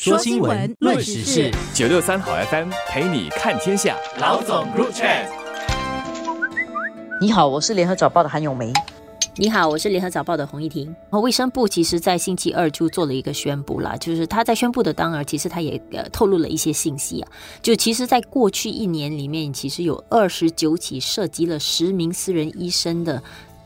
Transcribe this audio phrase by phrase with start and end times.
[0.00, 3.96] 说新闻，论时事，九六三好 FM 陪你看天下。
[4.20, 5.04] 老总入场。
[7.20, 8.72] 你好，我是联合早报的韩永梅。
[9.34, 10.94] 你好，我是联合早报的洪一婷。
[11.10, 17.28] 卫生部其实在星期二就做了一个宣布啦，就是他在宣布的当儿，其实他也呃透露了一些信息啊。
[17.60, 23.20] 就其实，在过去一年里面，其实有二十九起涉及了十名私人医生的。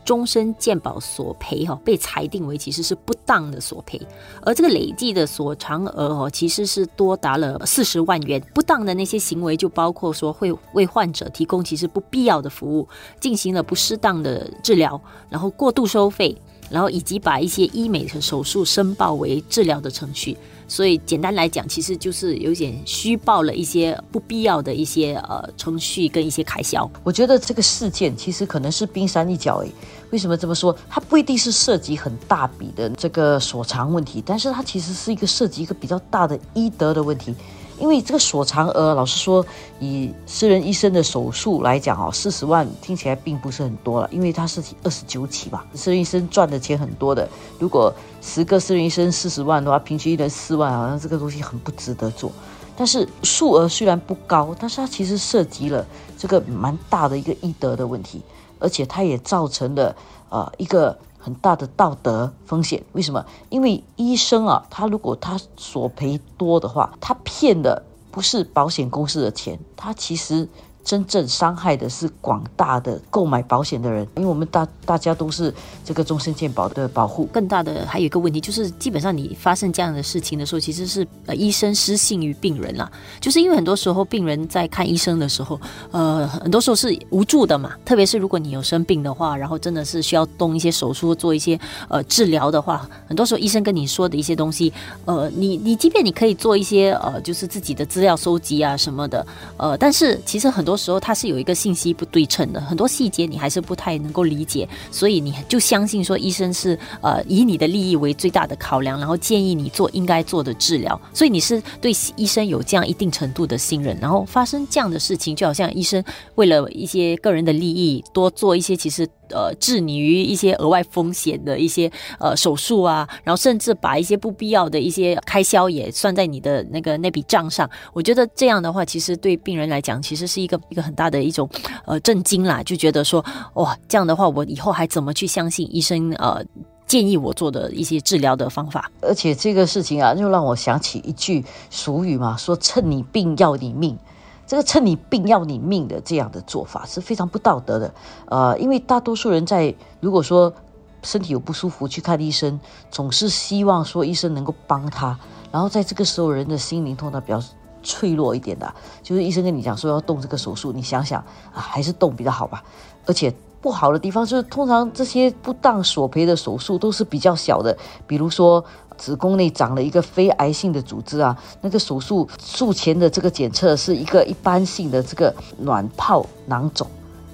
[0.05, 3.99] 终身健保索赔哈被裁定为其实是不当的索赔，
[4.41, 8.41] 而这个累计的索偿额哦其实是多达了四十万元。
[8.53, 12.87] 不当的那些行为就包括说会为患者提供其实不必要的服务，
[13.19, 16.35] 进行了不适当的治疗，然后过度收费，
[16.69, 20.37] 然后以及把一些医美的手术申报为治疗的程序。
[20.73, 26.89] 所以简单来讲，其实就是有点虚报了一些不必要的一些呃程序跟一些开销。
[27.03, 29.69] 我觉得这个事件其实可能是冰山一角诶。
[30.09, 30.75] 为什么这么说？
[30.89, 37.35] 它不一定是涉及很大笔的这个所长问题，但是它其实是一个涉及一个比较大的医德的问题。
[37.79, 39.45] 因为这个所偿额，老实说，
[39.79, 44.09] 以私人医生的手术来讲，哦，四十万听起来并不是很多了。
[44.11, 47.27] 因为他是二十九起吧，私人医生赚的钱很多的。
[47.59, 52.31] 如果十个私人医生四十万的话，平均一人四万，好像这个东西很不值得做。
[52.75, 55.85] 但是数额虽然不高，但是它其实涉及了
[56.17, 58.21] 这个蛮大的一个医德的问题，
[58.59, 59.95] 而且它也造成了
[60.29, 60.97] 呃一个。
[61.23, 63.25] 很大的道德风险，为什么？
[63.49, 70.49] 因为医生啊，他如果他索赔多的话，他骗的不是保险公司的钱，他其实。
[70.83, 75.53] 真正伤害的是广大的购买保险的人，因为我们大大家都是
[75.85, 77.25] 这个终身健保的保护。
[77.27, 82.91] 更大的还有一个问题就是，基本上你发生这样的事情的时候，其实是呃医生失信于病人啦。
[83.21, 85.57] 就是因为很多时候病人在看医生的时候，
[85.91, 87.71] 呃，很多时候是无助的嘛。
[87.85, 94.73] 特别是如果你有生病的话，然后真的是需要动一些手术做一些呃治疗的话，很多时候医生跟你说的一些东西，
[95.05, 100.72] 呃，你你即便你可以做一些呃，就是自己的资料收集啊什么的，呃，但是其实很多。
[100.75, 116.03] 时候它是有一个信息不对称的，很多细节你还是不太能够理解，所以你就相信说医生是呃以你的利益为最大的考量，然后建议你做应该做的治疗，所以你是对医生有这样一定程度的信任，然后发生这样的事情，就好像医生
[116.35, 119.07] 为了一些个人的利益多做一些其实。
[119.29, 127.67] 呃，置你于一些额外风险的一些呃手术啊，然后甚至把一些不必要的一些开销也算在你的那个那笔账上。
[127.93, 131.49] 我觉得这样的话，其实对病人来讲，其实是一个一个很大的一种
[131.85, 136.43] 呃震惊啦，就觉得说哇，这样的话，我以后还怎么去相信医生呃
[136.85, 138.91] 建议我做的一些治疗的方法？
[139.01, 143.97] 而且这个事情啊，又让我想起一句俗语嘛，说趁你病要你命。
[144.45, 147.93] 这个趁你病要你命的这样的做法是非常不道德的，
[148.25, 150.53] 呃，因为大多数人在如果说
[151.01, 152.59] 身体有不舒服去看医生，
[152.91, 155.17] 总是希望说医生能够帮他，
[155.49, 157.41] 然后在这个时候人的心灵通常比较
[157.83, 158.73] 脆弱一点的，
[159.03, 161.19] 就是医生跟你讲说要动这个手术，你想想
[161.53, 162.63] 啊，还是动比较好吧，
[163.05, 163.31] 而且。
[163.63, 167.73] 不好的地方就是，通常这些不当索赔的手术都是比较小的，
[168.05, 168.61] 比如说
[168.97, 176.85] 子宫内长了一个非癌性的组织啊，那个手术术前的这个检测是一个一般性的这个卵泡囊肿，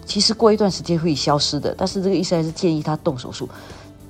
[0.06, 3.50] 其实过一段时间会消失的，但是这个医生还是建议他动手术。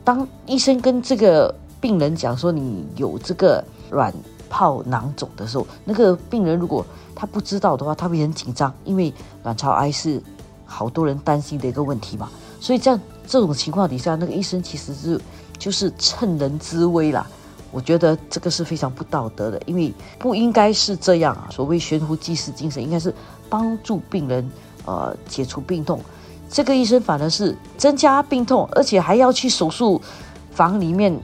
[0.03, 4.13] 当医生跟这个病人讲说你有这个卵
[4.49, 10.21] 泡囊肿的时候，那个病人如果他不知道的话，他会很紧张，因为卵巢癌是。
[10.71, 12.29] 好多人担心的一个问题嘛，
[12.59, 15.19] 所以这样这种情况底下，那个医生其实是
[15.57, 17.25] 就是趁人之危啦。
[17.71, 21.49] 我觉得这个是非常不道德的，因为不应该是这样啊。
[21.49, 23.11] 所谓悬壶济世精神，应该是
[23.49, 24.47] 帮助病人
[24.85, 25.99] 呃解除病痛。
[26.47, 29.99] 这个医生反而是增加病痛，而且还要去手术
[30.51, 31.19] 房里面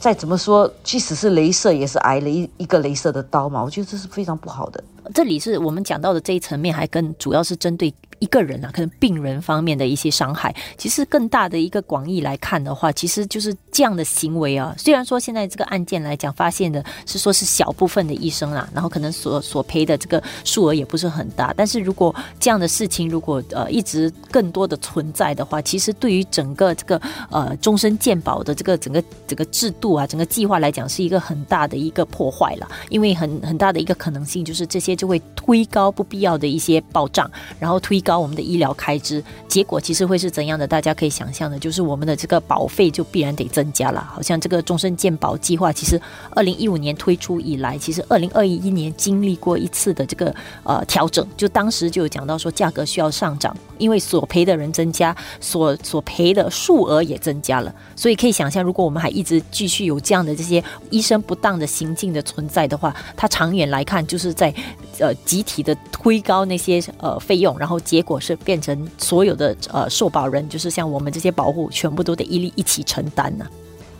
[0.00, 3.62] 再怎么说，即使是镭射也是挨了一一个镭射的刀嘛。
[3.62, 4.82] 我觉得这是非常不好的。
[5.14, 7.92] 这里是我们讲到的这一层面，还跟主要是针对。
[8.20, 14.74] 一个人啊，可能病人方面的一些伤害，其实更大的一个广义来看的话，其实就是这样的行为啊。
[14.78, 27.00] 虽然说现在这个案件来讲，发现的是说是小部分的医生啦，然后可能所所赔的这个数额也不是很大，但是如果这样的事情如果呃一直更多的存在的话，其实对于整个这个
[27.30, 32.68] 呃终身健保的这个整个整个制度啊，整个计划来讲，是一个很大的一个破坏了。
[32.90, 38.09] 因为很很大的一个可能性就是这些就会推高不必要的一些保障，然后推高。
[38.10, 40.66] 高我们的医疗开支，结果其实会是怎样的？
[40.66, 44.04] 大家可以想象的，就是我们的这个保费就必然得增加了。
[44.12, 50.34] 好像这个终身健保计划，其实二零一五年推出以来，其实二零二一年经历过一次的这个
[50.64, 53.56] 呃调整，就当时就有讲到说价格需要上涨。
[53.80, 64.54] 因为索赔的人增加，所索赔的数额也增加了，所以可以想象，如果我们还一直继续有这样的这些医生不当的行径的存在的话，它长远来看就是在
[64.98, 73.46] 呃集体的推高那些呃费用，然后结果是变成所有的呃受保人，就是像我们这些保护，全部都得一力一起承担呢。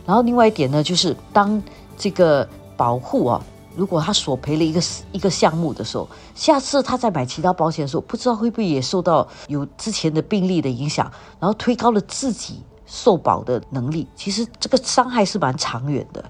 [0.05, 1.61] 然后另外一点呢，就是当
[1.97, 3.43] 这个保护啊。
[3.75, 4.81] 如果他索赔了一个
[5.11, 14.07] 一个项目的时候，下次他再买其他保险的时候，不知道会不会也受到有之前的病例的影响，然后推高了自己受保的能力。
[14.15, 16.23] 其实这个伤害是蛮长远的。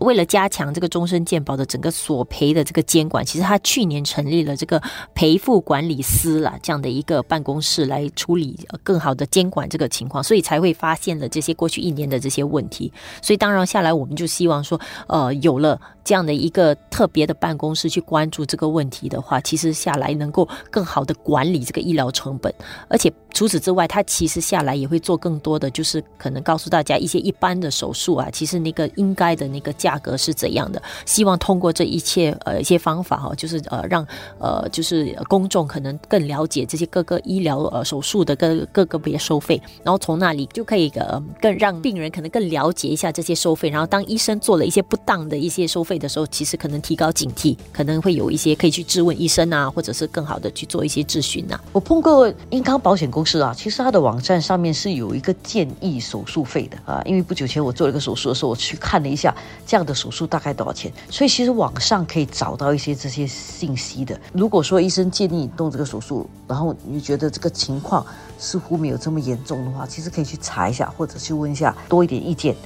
[0.00, 4.82] 为了加强这个终身健保的整个索赔的这个监管，其实他去年成立了这个
[5.14, 12.92] 赔付管理司啦，这样的一个办公室来处理更好的监管这个情况，所以才会发现了这些过去一年的这些问题。
[13.22, 22.52] 所以当然下来，我们就希望说，呃，有了这样的一个特别的办公室去关注这个问题的话，其实下来能够更好的管理这个医疗成本，
[22.88, 29.96] 而且除此之外，他其实下来也会做更多的，就是可能告诉大家一些一般的手术啊，其实那个应该的那个价。
[29.98, 30.80] 格是怎样的？
[31.06, 34.06] 希望通过这一切呃一些方法哈，就是呃让
[34.38, 51.60] 呃就是公众可能更了解这些各个医疗呃手术的各各个别收费，然后从那里就可以呃更让病人可能更了解一下这些收费，然后当医生做了一些不当的一些收费的时候，其实可能提高警惕，可能会有一些可以去质问医生啊，或者是更好的去做一些质询呐。
[51.72, 59.34] 我碰过英康保险公司啊，其实它的网站上面是有一个建议手术费的啊，因为不久前我做了一个手术的时候，我去看了一下
[59.66, 59.78] 这。
[59.78, 60.92] 样的手术大概多少钱？
[61.08, 64.20] 所以其实网上可以找到一些这些信息的。
[64.32, 68.04] 如果说医生建议你动这个手术，然后你觉得这个情况
[68.38, 72.56] 似乎没有这么严重的话，其实可以去查一下，或者去问一下多一点意见。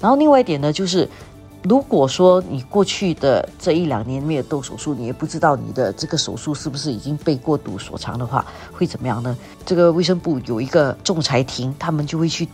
[0.00, 1.08] 然后另外一点呢，就是
[1.62, 9.36] 如果说你过去的这一两年没有动手术，你也不知道你的这个手术是不是已经被过度所长的话，会怎么样呢？
[9.66, 12.48] 这个卫生部有一个仲裁庭，他们就会去。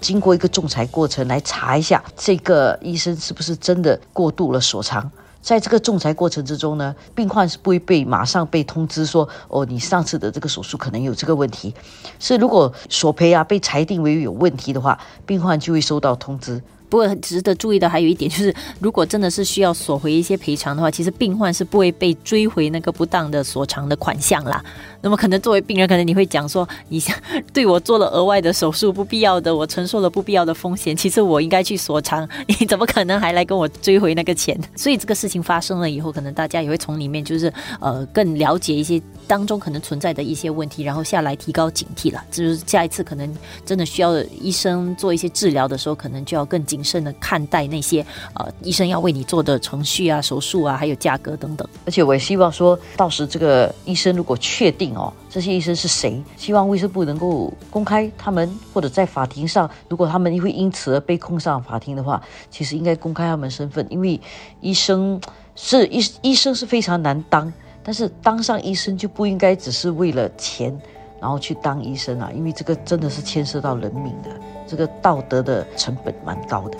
[0.00, 5.10] 经过一个仲裁过程来查一下这个医生是不是真的过度了所长。
[5.40, 11.74] 在这个仲裁过程之中呢，病患是不会被马上被通知说哦，你上次的这个手术可能有这个问题。
[12.18, 16.62] 是如果索赔啊被裁定为有问题的话，病患就会收到通知。
[16.94, 24.64] 不过很值得注意的还有一点就是，如果真的是需要索回一些赔偿的话，其实病患是不会被追回那个不当的所偿的款项啦。
[25.00, 27.12] 那么可能作为病人，可能你会讲说，你想
[27.52, 34.56] 对我做了额外的手术，不必要的，我承受了不必要的风险，其实我应该去索偿，你怎么可能还来跟我追回那个钱？
[34.76, 42.22] 所以这个事情发生了以后，可能大家也会从里面就是呃更了解一些当中可能存在的一些问题，然后下来提高警惕了。
[42.30, 43.36] 就是下一次可能
[43.66, 48.04] 真的需要医生做一些治疗的时候，可能就要更谨慎的看待那些
[48.34, 51.66] 呃医生要为你做的程序啊、手术啊，还有价格等等。
[51.84, 54.84] 而且我也希望说到时这个医生如果确定。
[54.94, 56.22] 哦，这些医生是谁？
[56.36, 64.20] 希望卫生部能够公开他们，或者在法庭上，如果他们会因此而被控上法庭的话，其实应该公开他们身份，因为
[64.60, 65.20] 医生
[65.56, 67.52] 是医医生是非常难当，
[67.82, 70.78] 但是当上医生就不应该只是为了钱，
[71.20, 74.30] 然后去当医生啊，因为这个真的是牵涉到人命的，
[74.66, 76.78] 这个道德的成本蛮高的。